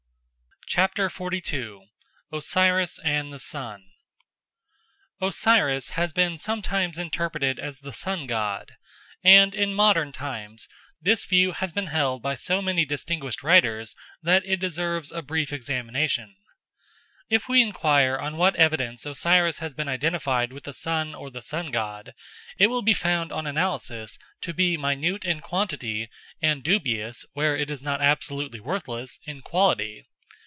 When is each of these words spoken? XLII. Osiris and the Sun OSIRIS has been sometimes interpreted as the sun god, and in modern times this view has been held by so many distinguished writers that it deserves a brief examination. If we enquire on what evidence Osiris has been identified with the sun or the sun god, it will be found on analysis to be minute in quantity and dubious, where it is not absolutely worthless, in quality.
XLII. 0.73 1.81
Osiris 2.31 2.97
and 3.03 3.33
the 3.33 3.39
Sun 3.39 3.89
OSIRIS 5.19 5.89
has 5.89 6.13
been 6.13 6.37
sometimes 6.37 6.97
interpreted 6.97 7.59
as 7.59 7.79
the 7.81 7.91
sun 7.91 8.25
god, 8.25 8.77
and 9.21 9.53
in 9.53 9.73
modern 9.73 10.13
times 10.13 10.69
this 11.01 11.25
view 11.25 11.51
has 11.51 11.73
been 11.73 11.87
held 11.87 12.21
by 12.21 12.35
so 12.35 12.61
many 12.61 12.85
distinguished 12.85 13.43
writers 13.43 13.95
that 14.23 14.45
it 14.45 14.61
deserves 14.61 15.11
a 15.11 15.21
brief 15.21 15.51
examination. 15.51 16.37
If 17.29 17.49
we 17.49 17.61
enquire 17.61 18.17
on 18.17 18.37
what 18.37 18.55
evidence 18.55 19.05
Osiris 19.05 19.57
has 19.59 19.73
been 19.73 19.89
identified 19.89 20.53
with 20.53 20.63
the 20.63 20.73
sun 20.73 21.13
or 21.13 21.29
the 21.29 21.41
sun 21.41 21.71
god, 21.71 22.13
it 22.57 22.67
will 22.67 22.81
be 22.83 22.93
found 22.93 23.33
on 23.33 23.45
analysis 23.45 24.17
to 24.39 24.53
be 24.53 24.77
minute 24.77 25.25
in 25.25 25.41
quantity 25.41 26.09
and 26.41 26.63
dubious, 26.63 27.25
where 27.33 27.57
it 27.57 27.69
is 27.69 27.83
not 27.83 28.01
absolutely 28.01 28.61
worthless, 28.61 29.19
in 29.25 29.41
quality. 29.41 30.07